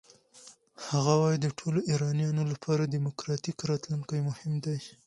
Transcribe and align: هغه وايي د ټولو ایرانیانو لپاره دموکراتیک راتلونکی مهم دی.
هغه 0.87 1.13
وايي 1.21 1.37
د 1.41 1.47
ټولو 1.59 1.79
ایرانیانو 1.91 2.43
لپاره 2.51 2.83
دموکراتیک 2.95 3.57
راتلونکی 3.69 4.19
مهم 4.29 4.53
دی. 4.63 4.77